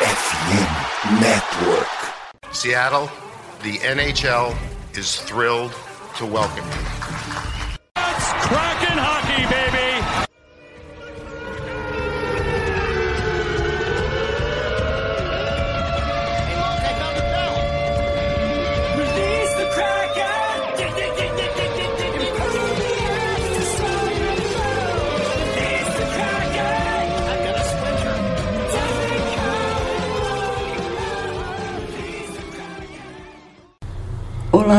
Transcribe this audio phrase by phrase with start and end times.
[0.00, 1.86] FM Network.
[2.52, 3.08] Seattle,
[3.62, 4.56] the NHL
[4.98, 5.72] is thrilled
[6.16, 7.33] to welcome you.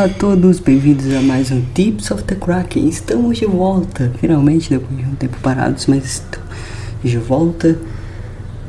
[0.06, 2.88] Olá a todos, bem-vindos a mais um Tips of the Kraken.
[2.88, 6.48] Estamos de volta, finalmente, depois de um tempo parados, mas estamos
[7.04, 7.76] de volta.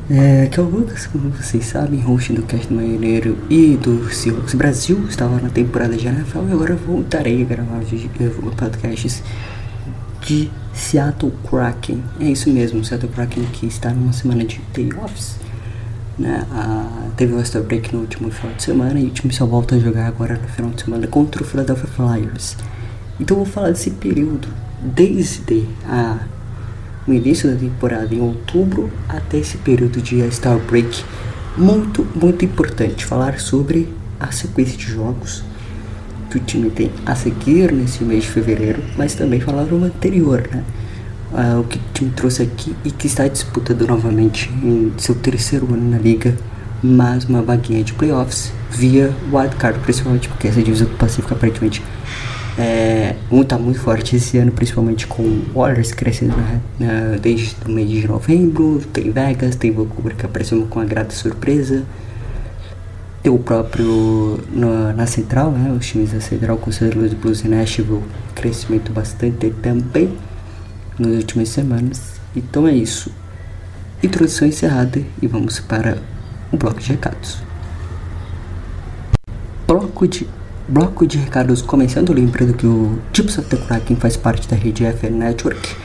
[0.09, 4.11] É, que é o Lucas, como vocês sabem, host do Cast do Maneiro e do
[4.11, 5.05] Seahawks Brasil.
[5.07, 9.21] Estava na temporada de NFL e agora voltarei a gravar os podcasts
[10.25, 12.03] de Seattle Kraken.
[12.19, 15.35] É isso mesmo, Seattle Kraken que está numa semana de playoffs.
[16.17, 16.45] Né?
[16.51, 19.75] A- teve o All-Star Break no último final de semana e o time só volta
[19.75, 22.57] a jogar agora no final de semana contra o Philadelphia Flyers.
[23.19, 24.47] Então vou falar desse período
[24.81, 26.17] desde a,
[27.07, 31.03] o início da temporada em outubro até esse período de All-Star Break.
[31.57, 35.43] Muito, muito importante falar sobre a sequência de jogos
[36.29, 40.47] que o time tem a seguir nesse mês de fevereiro, mas também falar o anterior,
[40.51, 40.63] né?
[41.33, 45.89] Ah, o que time trouxe aqui e que está disputando novamente em seu terceiro ano
[45.91, 46.33] na liga,
[46.81, 51.83] mais uma vaguinha de playoffs via wildcard, principalmente porque essa divisão do Pacífico aparentemente
[52.57, 57.69] é, um tá muito forte esse ano, principalmente com Warriors crescendo né, na- desde o
[57.71, 61.83] mês de novembro, tem Vegas, tem Vancouver que apareceu com uma grata surpresa,
[63.21, 66.71] tem o próprio na, na central, né, os times da central com.
[66.95, 68.01] Louis Blues e Nashville,
[68.33, 70.15] crescimento bastante também
[70.99, 72.13] nas últimas semanas.
[72.35, 73.11] Então é isso.
[74.01, 75.97] Introdução encerrada e vamos para
[76.51, 77.37] o bloco de recados.
[79.67, 80.27] Bloco de,
[80.67, 85.11] bloco de recados começando, lembrando que o of the Kraken faz parte da rede FN
[85.11, 85.75] Network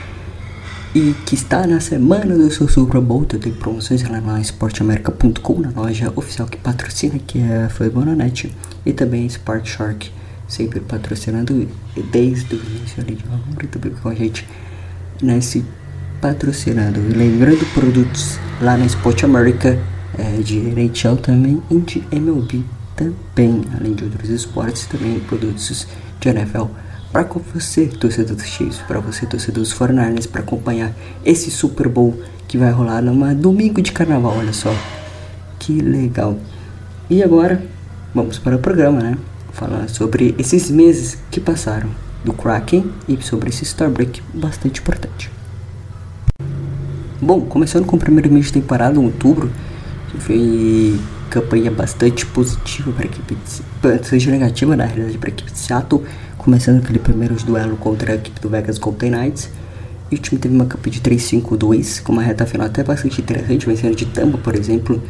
[0.95, 3.23] e que está na semana do seu Super Bowl.
[3.23, 8.55] Então tem promoções lá na esporteamerica.com, na loja oficial que patrocina, que é a Flabonanet,
[8.85, 10.13] e também Sport Shark,
[10.47, 11.67] sempre patrocinando
[12.11, 14.47] desde o início ali de também com a gente
[15.23, 15.65] nesse
[16.21, 17.01] patrocinando.
[17.01, 19.79] E lembrando produtos lá na Sport America,
[20.19, 22.63] é, de NHL também e de MLB
[22.97, 25.87] também, além de outros esportes, também produtos
[26.21, 26.67] de NFL
[27.11, 30.93] para você, torcedor dos Chiefs, para você, torcedor dos 49ers, para acompanhar
[31.25, 32.19] esse Super Bowl
[32.49, 34.75] que vai rolar numa domingo de carnaval, olha só.
[35.59, 36.39] Que legal.
[37.11, 37.63] E agora,
[38.15, 39.19] vamos para o programa, né?
[39.53, 41.91] Falar sobre esses meses que passaram
[42.25, 45.31] do Kraken e sobre esse Star Break bastante importante.
[47.21, 49.51] Bom, começando com o primeiro mês de temporada, outubro,
[50.11, 51.01] que foi
[51.31, 55.59] campanha bastante positiva para a equipe, de, bastante negativa na realidade para a equipe de
[55.59, 56.03] Seattle,
[56.37, 59.49] começando aquele primeiro duelo contra a equipe do Vegas Golden Knights.
[60.11, 63.67] E o time teve uma campanha de 3-5-2, com uma reta final até bastante interessante,
[63.67, 65.03] vencendo de Tampa, por exemplo,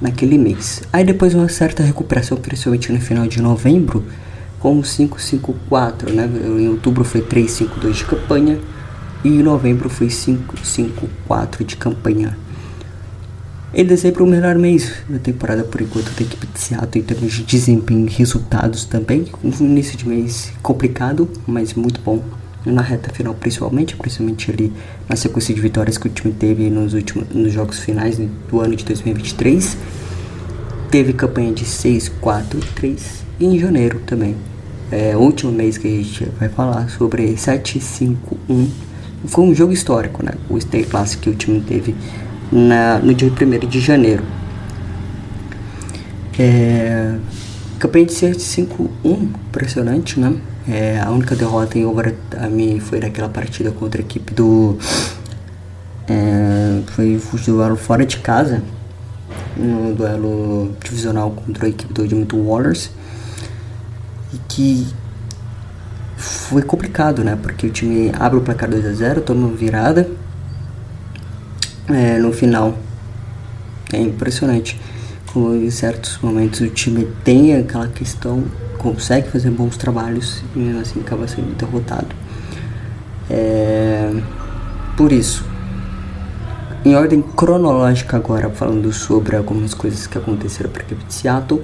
[0.00, 0.82] naquele mês.
[0.92, 4.04] Aí depois uma certa recuperação, principalmente no final de novembro,
[4.64, 6.26] com o 5-5-4, né?
[6.26, 8.58] Em outubro foi 3-5-2 de campanha
[9.22, 12.34] e em novembro foi 5-5-4 de campanha.
[13.74, 17.34] Em dezembro, o melhor mês da temporada por enquanto da equipe de Seattle em termos
[17.34, 19.26] de desempenho e resultados também.
[19.44, 22.24] Um início de mês complicado, mas muito bom.
[22.64, 24.72] Na reta final, principalmente, principalmente ali
[25.06, 28.74] na sequência de vitórias que o time teve nos últimos nos jogos finais do ano
[28.74, 29.76] de 2023.
[30.90, 34.34] Teve campanha de 6, 4, 3 e em janeiro também.
[34.96, 38.70] É último mês que a gente vai falar sobre 7, 5, 1.
[39.24, 40.34] Foi um jogo histórico, né?
[40.48, 41.96] O State Classic que o time teve
[42.52, 44.22] na, no dia 1 de janeiro.
[46.38, 47.16] É,
[47.76, 50.36] campanha de 7-5-1, impressionante, né?
[50.68, 54.78] É, a única derrota em overtime foi naquela partida contra a equipe do.
[56.06, 58.62] É, foi duelo fora de casa,
[59.56, 62.92] no duelo divisional contra a equipe do Edmonton Warriors.
[64.34, 64.86] E que
[66.16, 67.38] foi complicado, né?
[67.40, 70.10] Porque o time abre o placar 2 a 0 toma uma virada.
[71.88, 72.76] É, no final
[73.92, 74.80] é impressionante
[75.34, 78.44] como em certos momentos o time tem aquela questão,
[78.78, 82.08] consegue fazer bons trabalhos e mesmo assim acaba sendo derrotado.
[83.28, 84.12] É,
[84.96, 85.44] por isso,
[86.84, 91.62] em ordem cronológica agora, falando sobre algumas coisas que aconteceram para a equipe de Seattle,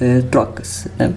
[0.00, 1.14] é, trocas, né?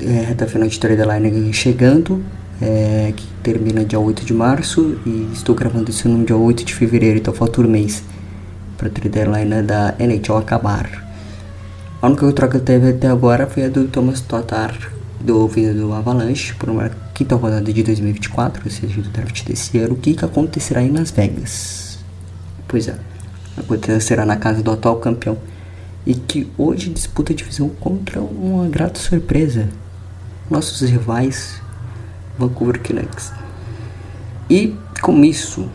[0.00, 2.22] É, reta final de trade line chegando,
[2.60, 6.74] é, que termina dia 8 de março e estou gravando isso no dia 8 de
[6.74, 8.02] fevereiro, então falta um mês
[8.76, 11.02] para a deadline da NHL acabar.
[12.00, 14.76] A única troca que teve até agora foi a do Thomas Tatar,
[15.20, 19.78] do vindo do Avalanche, por uma quinta rodada de 2024, ou seja, do draft desse
[19.78, 19.94] ano.
[19.94, 21.98] O que, que acontecerá em Las Vegas?
[22.66, 22.96] Pois é,
[23.56, 25.38] acontecerá na casa do atual campeão
[26.06, 29.68] e que hoje disputa a divisão contra uma grata surpresa,
[30.50, 31.60] nossos rivais
[32.38, 33.32] Vancouver Canucks.
[34.50, 35.68] E com isso,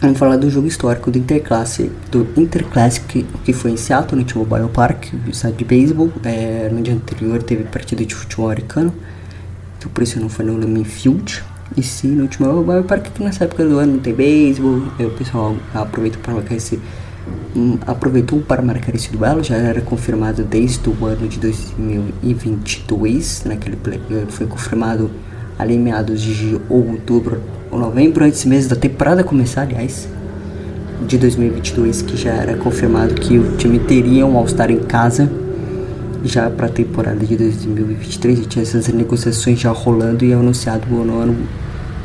[0.00, 4.68] vamos falar do jogo histórico do Interclasse, do Interclassic, que foi em Seattle, no T-Mobile
[4.68, 6.12] Park, estádio de beisebol.
[6.24, 8.94] É, no dia anterior teve partida de futebol americano,
[9.78, 11.42] então por isso não foi no Lumen Field.
[11.76, 15.56] E sim, no T-Mobile Park, que nessa época do ano não tem beisebol, o pessoal
[15.74, 16.78] aproveita para marcar esse
[17.86, 24.00] aproveitou para marcar esse duelo, já era confirmado desde o ano de 2022, naquele play,
[24.28, 25.10] foi confirmado
[25.58, 30.08] ali em meados de outubro ou novembro, antes mesmo da temporada começar, aliás,
[31.06, 35.30] de 2022, que já era confirmado que o time teria um All-Star em casa
[36.24, 41.18] já para a temporada de 2023 e tinha essas negociações já rolando e anunciado no
[41.18, 41.36] ano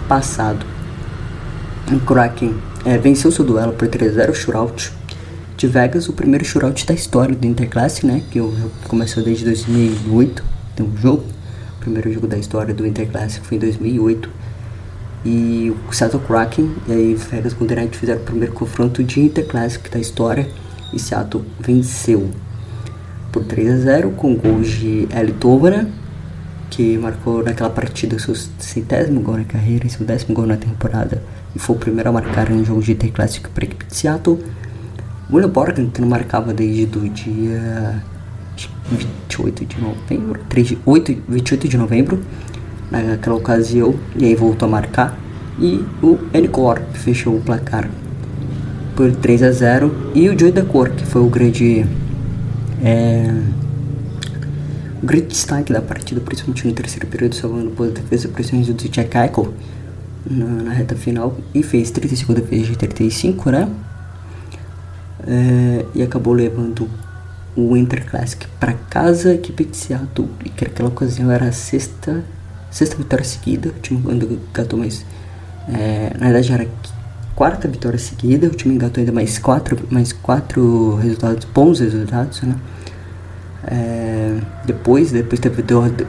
[0.08, 0.66] passado.
[1.92, 4.97] O Kraken é, venceu seu duelo por 3-0 shootout
[5.58, 8.22] de Vegas, o primeiro shootout da história do Interclasse, né?
[8.30, 8.40] Que
[8.88, 10.44] começou desde 2008,
[10.76, 11.24] tem um jogo.
[11.78, 14.30] O primeiro jogo da história do Interclasse foi em 2008.
[15.26, 19.90] E o Seattle Kraken e aí Vegas Golden Knights fizeram o primeiro confronto de Interclassic
[19.90, 20.48] da história.
[20.94, 22.30] E Seattle venceu
[23.32, 25.88] por 3 a 0 com gols de Eli Tovara,
[26.70, 31.24] que marcou naquela partida seu centésimo gol na carreira e seu décimo gol na temporada.
[31.56, 33.96] E foi o primeiro a marcar em um jogo de Interclassic para a equipe de
[33.96, 34.40] Seattle.
[35.32, 38.02] William Borgen, que não marcava desde o dia
[38.90, 42.20] 28 de novembro, 3, 8, 28 de novembro,
[42.90, 45.18] naquela ocasião, e aí voltou a marcar.
[45.60, 47.90] E o Enicor, que fechou o placar
[48.96, 51.86] por 3 a 0 E o Joey Decor, que foi o grande.
[52.84, 53.42] É,
[55.02, 59.16] o grande destaque da partida, principalmente no terceiro período, salvando boas defesas, pressões do Jack
[59.18, 59.54] Eichel
[60.30, 61.38] na, na reta final.
[61.54, 63.70] E fez 35 defesas de 35, né?
[65.28, 66.90] É, e acabou levando
[67.56, 72.24] o Winter Classic para casa, de Seattle, que naquela ocasião era a sexta,
[72.70, 75.06] sexta vitória seguida, o time engatou mais,
[75.68, 80.14] é, na verdade era a quarta vitória seguida, o time engatou ainda mais quatro, mais
[80.14, 82.56] quatro resultados, bons resultados, né?
[83.70, 85.62] É, depois, depois teve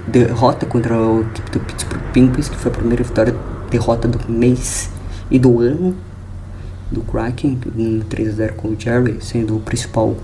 [0.06, 3.35] derrota contra a equipe do Pittsburgh Penguins, que foi a primeira vitória,
[3.70, 4.91] derrota do mês
[5.31, 5.97] e do ano,
[6.90, 10.17] do Kraken, um 3 a 0 com o Jerry, sendo o principal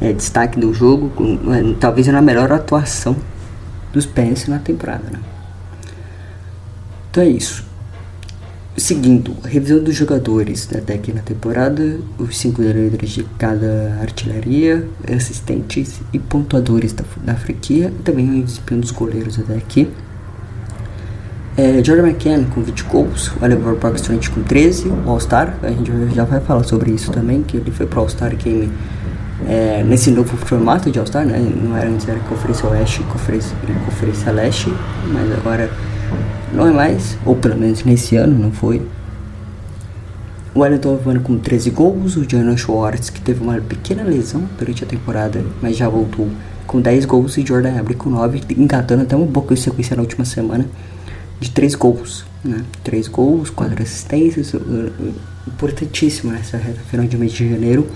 [0.00, 3.16] é, destaque do jogo, com, é, talvez na melhor atuação
[3.92, 5.04] dos Pens na temporada.
[5.10, 5.20] Né?
[7.10, 7.72] Então é isso.
[8.74, 14.88] Seguindo, revisão dos jogadores né, até aqui na temporada, os cinco líderes de cada artilharia,
[15.14, 19.90] assistentes e pontuadores da, da franquia, e também o desempenho dos goleiros até aqui.
[21.54, 25.92] É, Jordan McCann com 20 gols, o Oliver Parkstone com 13, o All-Star, a gente
[26.14, 28.72] já vai falar sobre isso também, que ele foi pro All-Star Game
[29.46, 31.38] é, nesse novo formato de All-Star, né?
[31.38, 33.54] Não era antes, era Conferência Oeste Conferência,
[33.84, 34.72] Conferência Leste,
[35.12, 35.70] mas agora
[36.54, 38.80] não é mais, ou pelo menos nesse ano não foi.
[40.54, 44.84] O Wellington Havana com 13 gols, o Jonathan Schwartz, que teve uma pequena lesão durante
[44.84, 46.28] a temporada, mas já voltou
[46.66, 50.00] com 10 gols, e Jordan Abre com 9, engatando até um pouco de sequência na
[50.00, 50.64] última semana
[51.42, 52.64] de três gols, né?
[52.84, 54.54] Três gols, quatro assistências,
[55.46, 57.86] importantíssimo nessa reta final de mês de janeiro,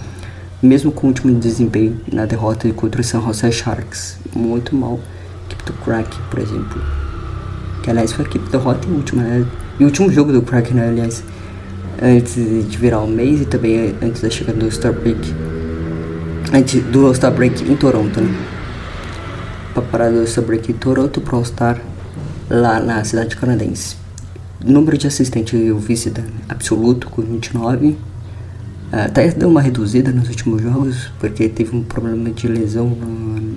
[0.60, 4.98] mesmo com o último desempenho na derrota contra o San Jose Sharks, muito mal,
[5.46, 6.82] equipe do Crack, por exemplo,
[7.82, 9.46] que aliás foi a equipe derrota em última, né?
[9.78, 10.88] E o último jogo do Crack, né?
[10.88, 11.22] Aliás,
[12.02, 15.20] antes de virar o mês e também antes da chegada do Star Break,
[16.52, 18.34] antes do All-Star Break em Toronto, né?
[19.72, 21.80] Pra parar do All-Star Break em Toronto pro All-Star
[22.48, 23.96] lá na cidade canadense.
[24.64, 26.12] Número de assistente eu vice
[26.48, 27.96] absoluto com 29.
[28.90, 33.56] Até deu uma reduzida nos últimos jogos, porque teve um problema de lesão no,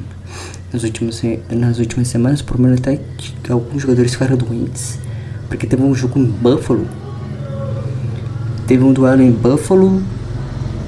[0.74, 2.42] nas, últimas, nas últimas semanas.
[2.42, 5.00] O problema até que alguns jogadores ficaram doentes,
[5.48, 6.86] porque teve um jogo em Buffalo.
[8.68, 10.02] Teve um duelo em Buffalo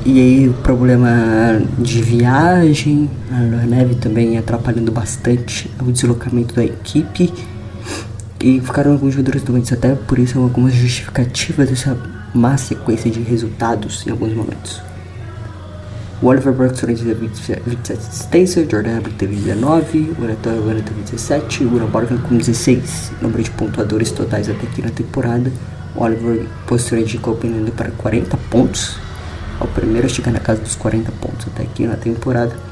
[0.03, 7.31] e aí o problema de viagem, a neve também atrapalhando bastante o deslocamento da equipe.
[8.42, 11.96] E ficaram alguns jogadores doentes, até por isso algumas justificativas dessa
[12.34, 14.82] má sequência de resultados em alguns momentos.
[16.22, 21.64] O Oliver Burks teve 27 assistências, Jordan Abbott teve 19, o Renato Havana teve 17
[21.64, 23.12] e o William Morgan com 16.
[23.22, 25.52] Número de pontuadores totais até aqui na temporada.
[25.96, 28.98] O Oliver posteriormente de para 40 pontos
[29.60, 32.71] É o primeiro a chegar na casa dos 40 pontos até aqui na temporada.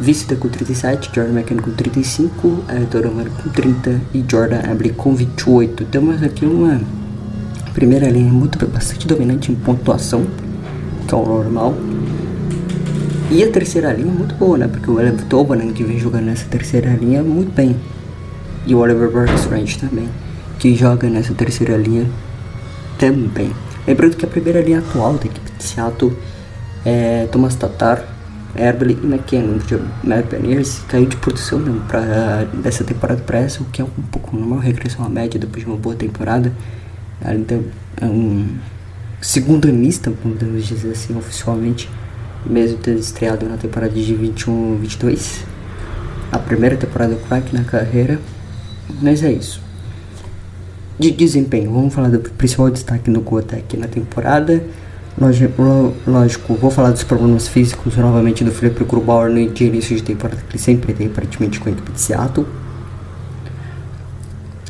[0.00, 5.14] Vista com 37, Jordan McKinnon com 35, é, Donovan com 30 e Jordan Abbey com
[5.14, 5.84] 28.
[5.84, 6.80] Temos aqui uma
[7.74, 10.26] primeira linha muito bastante dominante em pontuação,
[11.06, 11.74] que é o normal.
[13.30, 14.68] E a terceira linha muito boa, né?
[14.68, 17.76] Porque o Oliver Tobanen que vem jogando nessa terceira linha muito bem.
[18.66, 20.08] E o Oliver Burks também,
[20.58, 22.06] que joga nessa terceira linha
[22.98, 23.52] também.
[23.86, 26.16] Lembrando que a primeira linha atual da equipe de Seattle
[26.86, 28.02] é Thomas Tatar,
[28.54, 29.58] Herbley e McKinnon.
[30.02, 34.02] Matt Beniers caiu de produção mesmo pra, dessa temporada para essa, o que é um
[34.10, 36.52] pouco normal, regressão à média depois de uma boa temporada.
[37.22, 37.60] Ainda
[38.00, 38.46] é um
[39.20, 41.88] segundo anista, podemos dizer assim, oficialmente,
[42.44, 45.44] mesmo tendo estreado na temporada de 21-22.
[46.32, 48.18] A primeira temporada do na carreira.
[49.00, 49.60] Mas é isso.
[50.98, 54.62] De desempenho, vamos falar do principal destaque no Gotec na temporada.
[55.18, 60.56] Lógico, vou falar dos problemas físicos novamente do Felipe Grubauer no início de temporada, que
[60.56, 62.46] ele sempre tem aparentemente com a equipe de Seattle.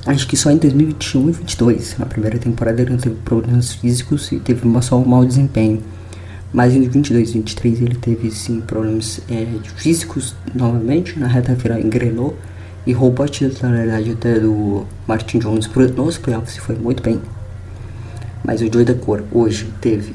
[0.06, 4.32] Acho que só em 2021 e 2022, na primeira temporada, ele não teve problemas físicos
[4.32, 5.82] e teve só um mau desempenho.
[6.52, 11.78] Mas em 22 e 23 ele teve sim problemas é, físicos novamente, na reta final
[11.78, 12.37] engrenou
[12.87, 17.20] e roubou a titularidade até do Martin Jones nos playoffs e foi muito bem.
[18.42, 20.14] Mas o Joey da Cor hoje teve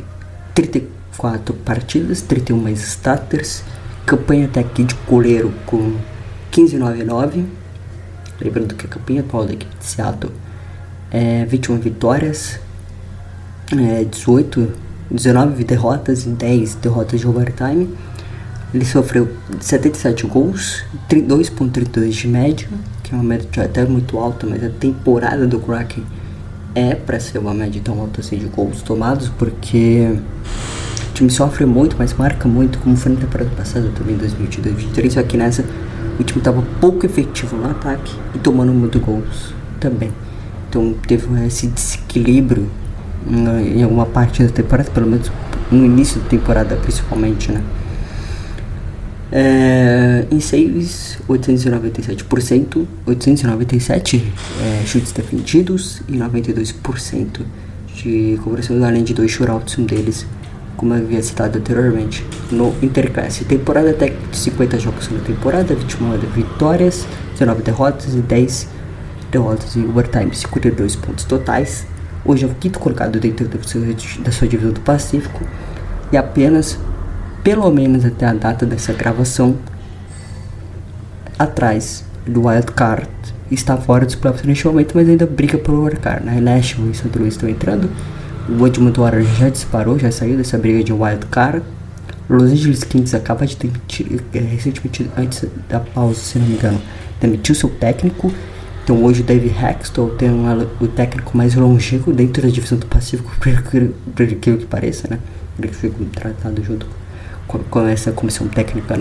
[0.56, 3.64] 34 partidas, 31 mais starters,
[4.06, 5.94] campanha até aqui de goleiro com
[6.52, 7.46] 15,99.
[8.42, 10.34] Lembrando que a campanha atual da equipe de Seattle
[11.12, 12.60] é 21 vitórias,
[13.72, 14.72] é 18,
[15.12, 17.96] 19 derrotas e 10 derrotas de overtime.
[18.74, 22.68] Ele sofreu 77 gols, 2.32 de média,
[23.04, 26.04] que é uma média até muito alta, mas a temporada do Kraken
[26.76, 30.20] é para ser uma média tão alta assim de gols tomados, porque
[31.10, 35.14] o time sofre muito, mas marca muito, como foi na temporada passada também, 2022 2023,
[35.14, 35.64] só que nessa
[36.20, 40.12] o time estava pouco efetivo no ataque e tomando muito gols também.
[40.70, 42.70] Então teve esse desequilíbrio
[43.28, 45.32] em alguma parte da temporada, pelo menos
[45.72, 47.64] no início da temporada principalmente, né?
[49.38, 57.42] É, em saves, 897%, 897 é, chutes defendidos e 92%
[57.94, 60.26] de conversão, além de dois shootouts, um deles,
[60.78, 63.40] como eu havia citado anteriormente, no Interclass.
[63.40, 68.70] Temporada até de 50 jogos na temporada, 21 vitórias, 19 derrotas e 10
[69.34, 71.86] derrotas em overtime, 52 pontos totais.
[72.24, 75.44] Hoje é o quinto colocado dentro da sua divisão do Pacífico
[76.10, 76.80] e apenas
[77.46, 79.56] pelo menos até a data dessa gravação,
[81.38, 83.08] atrás do Wild Card.
[83.52, 86.26] Está fora dos playoffs neste momento, mas ainda briga pelo Wild Card.
[86.26, 86.42] Né?
[86.42, 87.12] Nashville e St.
[87.16, 87.88] Louis estão entrando.
[88.50, 91.62] O Edmonton Oilers já disparou, já saiu dessa briga de Wild Card.
[92.28, 96.82] Los Angeles Kings acaba de demitir, é, recentemente, antes da pausa, se não me engano,
[97.22, 98.34] demitiu seu técnico.
[98.84, 100.32] Então hoje o Dave Hextall tem
[100.82, 105.20] o técnico mais longevo dentro da divisão do Pacífico, por aquilo que pareça, né?
[105.60, 107.05] Ele foi contratado junto com
[107.48, 109.00] com essa comissão técnica.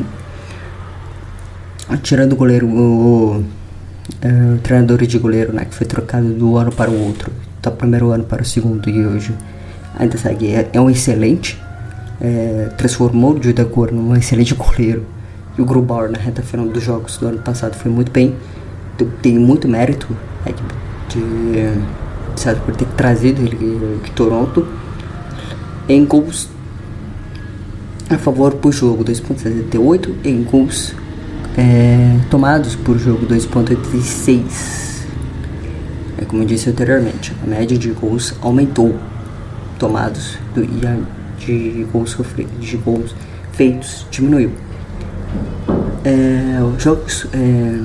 [2.03, 3.45] Tirando o goleiro, o, o,
[4.23, 7.31] é, o, treinador de goleiro, né, que foi trocado do ano para o outro,
[7.63, 9.35] do primeiro ano para o segundo e hoje
[9.99, 10.53] ainda segue.
[10.53, 11.61] É, é um excelente,
[12.21, 15.05] é, transformou o Judagor num excelente goleiro.
[15.57, 18.35] E o Grubauer na reta final dos jogos do ano passado foi muito bem.
[19.23, 20.09] Tem muito mérito
[20.45, 24.67] é, de, de, sabe, por ter trazido ele de Toronto.
[25.89, 26.49] Em gols
[28.15, 30.95] a favor por jogo 2.78 em gols
[31.57, 35.05] é, tomados por jogo 2.86.
[36.19, 38.95] É como eu disse anteriormente, a média de gols aumentou
[39.79, 40.97] tomados do, e a
[41.39, 43.15] de gols sofridos, de gols
[43.53, 44.53] feitos diminuiu.
[46.05, 47.81] É, os jogos é,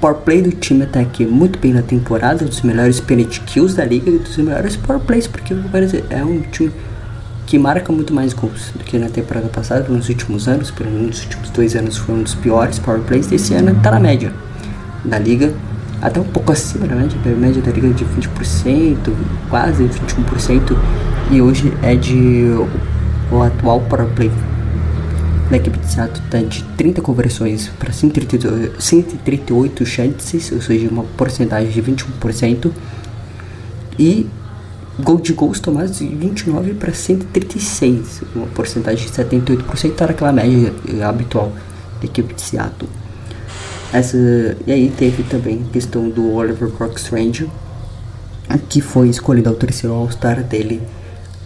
[0.00, 3.84] power play do time até aqui muito bem na temporada, dos melhores penalty kills da
[3.84, 5.54] liga e dos melhores power plays, porque
[6.10, 6.72] é um time
[7.48, 11.06] que marca muito mais gols do que na temporada passada, nos últimos anos, pelo menos
[11.06, 14.30] nos últimos dois anos foi um dos piores power plays, desse ano está na média
[15.02, 15.54] da liga,
[16.02, 19.14] até um pouco acima da média, a média da liga de 20%,
[19.48, 20.76] quase 21%,
[21.30, 22.50] e hoje é de
[23.32, 24.30] o atual power play
[25.50, 31.04] da equipe de Seattle está de 30 conversões para 138, 138 chances, ou seja, uma
[31.16, 32.70] porcentagem de 21%,
[33.98, 34.26] e
[35.02, 40.72] gol de gols tomados de 29 para 136, uma porcentagem de 78%, era aquela média
[41.06, 41.52] habitual
[42.00, 42.90] da equipe de Seattle.
[43.92, 44.16] Essa,
[44.66, 47.48] e aí teve também a questão do Oliver Strange,
[48.68, 50.82] que foi escolhido ao terceiro All-Star dele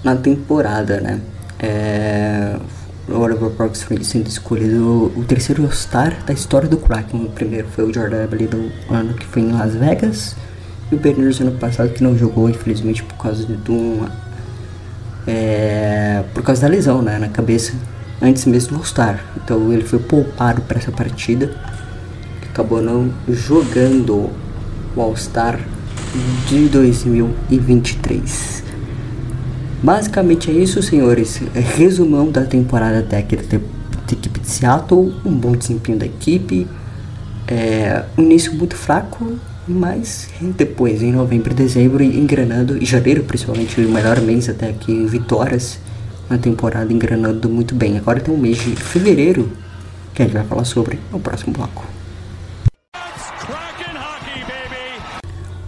[0.03, 1.21] na temporada, né?
[1.59, 2.57] É,
[3.09, 7.25] o Oliver Parks foi sendo escolhido o terceiro All-Star da história do Kraken.
[7.25, 10.37] O primeiro foi o Jordan Eberle do ano que foi em Las Vegas.
[10.93, 14.07] E o Berners ano passado que não jogou, infelizmente, por causa de um.
[15.27, 17.73] É, por causa da lesão né, na cabeça
[18.21, 19.25] antes mesmo do All-Star.
[19.43, 21.57] Então ele foi poupado para essa partida.
[22.51, 24.29] Acabou não jogando
[24.95, 25.59] o All-Star
[26.47, 28.63] de 2023.
[29.83, 31.41] Basicamente é isso, senhores.
[31.55, 33.57] É resumão da temporada técnica da
[34.13, 35.15] equipe de Seattle.
[35.25, 36.69] Um bom desempenho da equipe.
[37.49, 43.81] É, um início muito fraco, mas depois, em novembro e dezembro, engranando, e janeiro principalmente,
[43.81, 45.78] o melhor mês até aqui em vitórias
[46.28, 47.97] na temporada, engranando muito bem.
[47.99, 49.50] Agora tem um mês de fevereiro
[50.14, 51.85] que a gente vai falar sobre no próximo bloco.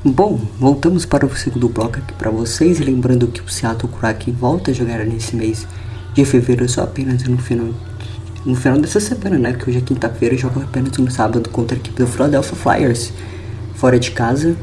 [0.04, 4.70] Bom, voltamos para o segundo bloco aqui para vocês, lembrando que o Seattle Kraken volta
[4.70, 5.66] a jogar nesse mês
[6.12, 7.68] de fevereiro só apenas no final
[8.44, 9.54] no final dessa semana, né?
[9.54, 13.10] Que hoje é quinta-feira e joga apenas no sábado contra a equipe do Philadelphia Flyers
[13.84, 14.56] fora de casa.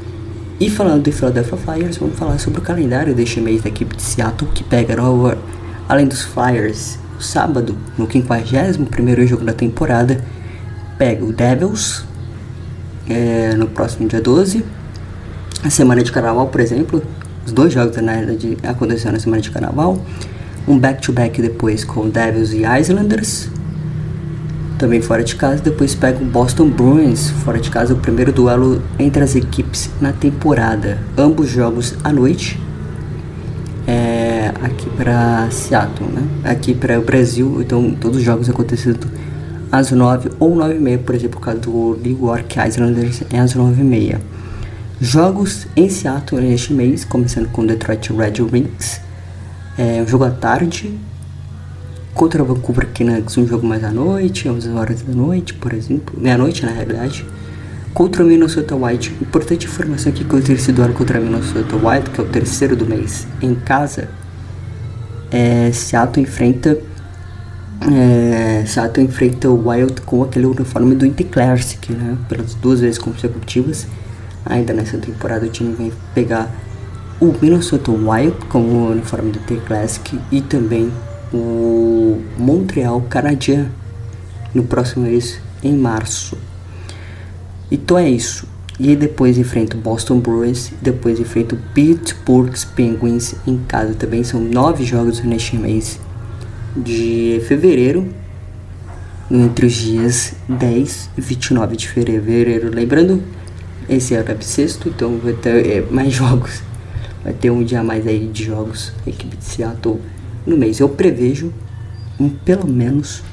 [0.59, 4.01] E falando de Philadelphia Flyers, vamos falar sobre o calendário deste mês da equipe de
[4.01, 5.37] Seattle, que pega nova,
[5.87, 10.19] além dos Flyers, sábado, no 51 jogo da temporada,
[10.97, 12.03] pega o Devils
[13.07, 14.65] é, no próximo dia 12.
[15.63, 17.03] A semana de carnaval, por exemplo,
[17.45, 20.03] os dois jogos na verdade aconteceram na semana de carnaval.
[20.67, 23.51] Um back-to-back -back depois com Devils e Islanders
[24.81, 25.61] também fora de casa.
[25.61, 30.11] Depois pega o Boston Bruins fora de casa, o primeiro duelo entre as equipes na
[30.11, 30.97] temporada.
[31.15, 32.59] Ambos jogos à noite.
[33.87, 36.23] É, aqui para Seattle, né?
[36.43, 39.07] Aqui para o Brasil, então todos os jogos acontecendo
[39.71, 43.39] às 9 ou 9 e meia, por exemplo, o caso do New York Islanders é
[43.39, 44.21] às 9 e meia.
[44.99, 49.01] Jogos em Seattle neste mês, começando com Detroit Red Wings.
[49.77, 50.91] É um jogo à tarde,
[52.13, 56.65] contra Vancouver Canucks um jogo mais à noite, 11 horas da noite, por exemplo, meia-noite
[56.65, 57.25] na realidade.
[57.93, 62.09] Contra o Minnesota Wild, importante informação aqui que o terceiro duelo contra o Minnesota Wild,
[62.09, 64.07] que é o terceiro do mês, em casa,
[65.29, 66.77] é, Seattle enfrenta
[67.81, 72.97] é, Seattle enfrenta o Wild com aquele uniforme do Inter Classic, né, pelas duas vezes
[72.97, 73.87] consecutivas.
[74.45, 76.49] Ainda nessa temporada o time vai pegar
[77.19, 80.91] o Minnesota Wild com o uniforme do Inter Classic e também
[81.33, 83.69] o Montreal Canadien
[84.53, 86.37] no próximo mês, em março.
[87.71, 88.47] Então é isso.
[88.79, 94.23] E depois enfrenta o Boston Bruins, depois enfrenta o Pittsburgh Penguins em casa também.
[94.23, 95.99] São nove jogos neste mês
[96.75, 98.07] de fevereiro,
[99.29, 102.73] entre os dias 10 e 29 de fevereiro.
[102.73, 103.21] Lembrando,
[103.87, 106.61] esse é sexto, então vai ter é, mais jogos.
[107.23, 108.91] Vai ter um dia a mais aí de jogos.
[109.05, 109.99] A equipe de Seattle
[110.45, 110.79] no mês.
[110.79, 111.53] Eu prevejo
[112.19, 113.23] um, pelo menos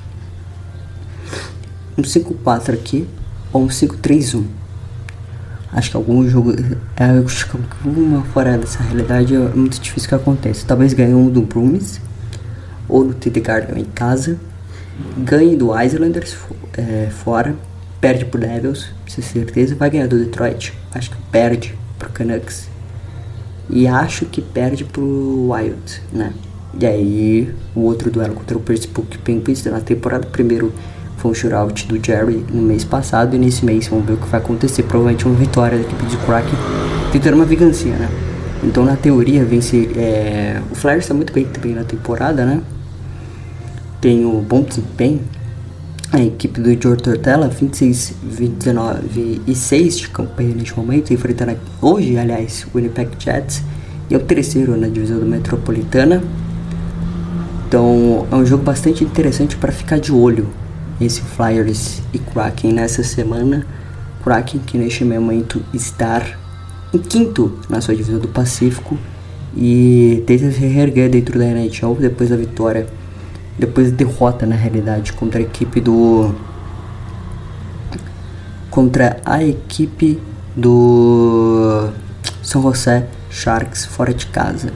[1.97, 3.07] um 5-4 aqui
[3.53, 4.45] ou um 5-3-1.
[5.73, 6.53] Acho que algum jogo.
[6.97, 10.65] É, acho que uma fora dessa realidade é muito difícil que aconteça.
[10.67, 12.01] Talvez ganhe um do Bruins
[12.89, 14.39] ou no TD Garden em casa.
[15.19, 16.37] Ganhe do Islanders
[16.77, 17.55] é, fora.
[18.01, 19.75] Perde pro Devils, com certeza.
[19.75, 20.73] Vai ganhar do Detroit.
[20.95, 22.69] Acho que perde pro Canucks.
[23.69, 26.33] E acho que perde pro Wild, né?
[26.81, 30.73] E aí, o outro duelo contra o Pittsburgh Penguins na temporada primeiro
[31.17, 34.29] foi um shootout do Jerry no mês passado e nesse mês vamos ver o que
[34.29, 34.85] vai acontecer.
[34.85, 36.55] Provavelmente uma vitória da equipe de Kraken
[37.13, 38.09] tentando uma vingancinha, né?
[38.63, 39.91] Então na teoria vence.
[39.97, 40.63] É...
[40.71, 42.63] O Flyers está muito bem também na temporada, né?
[44.01, 45.21] Tem o bom desempenho.
[46.13, 52.17] A equipe do George Tortella, 26, 29 e 6 de campanha neste momento, enfrentando hoje,
[52.17, 53.63] aliás, o Winnipeg Jets.
[54.09, 56.23] E é o terceiro na divisão Metropolitana.
[57.69, 60.49] Então é um jogo bastante interessante para ficar de olho
[60.99, 63.67] esse Flyers e Kraken nessa semana.
[64.25, 66.23] Kraken que neste momento está
[66.95, 68.97] em quinto na sua divisão do Pacífico
[69.55, 72.87] e tenta se reerguer dentro da NHL depois da vitória,
[73.59, 76.35] depois da derrota na realidade contra a equipe do
[78.71, 80.19] contra a equipe
[80.57, 81.91] do
[82.43, 84.73] São José Sharks fora de casa.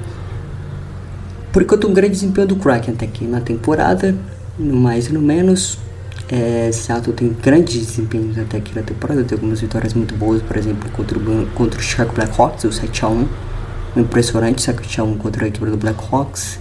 [1.53, 4.17] Por enquanto, um grande desempenho do Kraken até aqui na temporada,
[4.59, 5.79] no mais e no menos.
[6.31, 10.57] É, Seattle tem grandes desempenhos até aqui na temporada, tem algumas vitórias muito boas, por
[10.57, 13.27] exemplo, contra o, contra o Chicago Blackhawks, o 7x1.
[13.95, 16.59] Um impressionante 7x1 contra a equipe do Blackhawks.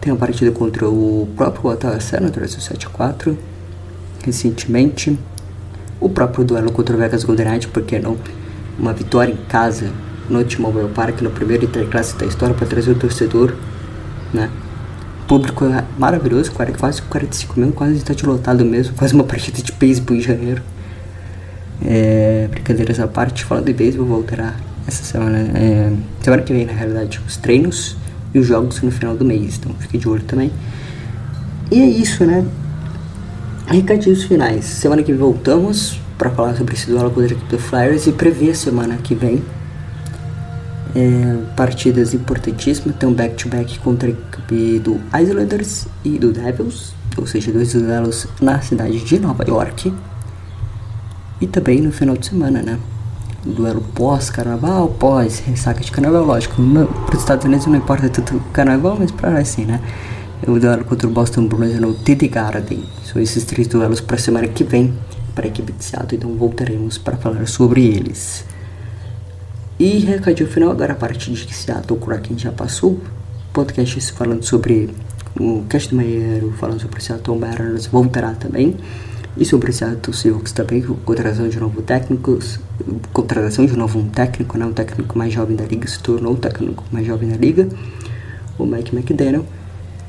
[0.00, 3.36] Tem uma partida contra o próprio Ottawa Senators, o 7x4,
[4.24, 5.18] recentemente.
[5.98, 8.16] O próprio duelo contra o Vegas Golden Knights, porque não?
[8.78, 9.90] Uma vitória em casa
[10.30, 13.52] no T-Mobile Park, no primeiro interclasse da história, para trazer o torcedor
[14.34, 14.50] né?
[15.26, 20.16] público é maravilhoso, quase 45 mil, quase está lotado mesmo, quase uma partida de beisebol
[20.16, 20.62] em janeiro.
[21.84, 24.54] É, brincadeiras à parte, falando de beisebol, voltará
[24.86, 27.96] essa semana, é, semana que vem na realidade, os treinos
[28.32, 30.52] e os jogos no final do mês, então fique de olho também.
[31.70, 32.44] E é isso, né?
[33.66, 34.64] Recadinhos finais.
[34.66, 38.12] Semana que vem voltamos para falar sobre esse duelo contra a equipe do Flyers e
[38.12, 39.42] prever a semana que vem.
[40.94, 47.26] É, partidas importantíssimas, tem um back-to-back contra a equipe do Islanders e do Devils, ou
[47.26, 49.92] seja, dois duelos na cidade de Nova York.
[51.40, 52.78] E também no final de semana, né?
[53.44, 56.62] Duelo pós-carnaval, pós-ressaca de carnaval, lógico.
[57.06, 59.80] Para os Estados Unidos não importa tanto o carnaval, mas para nós sim, né?
[60.46, 62.84] O duelo contra o Boston Bruins no TD Garden.
[63.04, 64.94] São esses três duelos para semana que vem
[65.34, 68.44] para a equipe de Seattle, então voltaremos para falar sobre eles.
[69.78, 73.00] E recadinho final, agora a parte de Seattle, o Kraken já passou.
[73.52, 74.90] Podcast falando sobre
[75.38, 78.76] o Cast do Meieiro, falando sobre o Seattle Mariners, voltará também.
[79.36, 82.60] E sobre o Seattle Seahawks também, contratação de novo técnicos,
[83.12, 86.36] contratação de novo um técnico, né, um técnico mais jovem da liga, se tornou o
[86.36, 87.68] técnico mais jovem da liga,
[88.56, 89.44] o Mike McDaniel.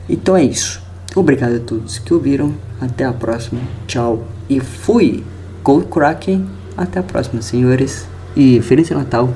[0.07, 0.79] Então é isso.
[1.15, 2.53] Obrigado a todos que ouviram.
[2.79, 3.61] Até a próxima.
[3.87, 5.23] Tchau e fui.
[5.63, 6.45] Go Kraken.
[6.77, 8.05] Até a próxima, senhores.
[8.35, 9.33] E Feliz Natal,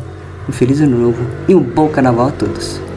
[0.50, 2.89] um Feliz Ano Novo e um bom Carnaval a todos.